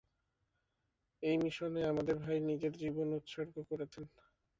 [1.23, 4.03] এই মিশনে, আমাদের ভাই নিজের জীবন উৎসর্গ করেছেন।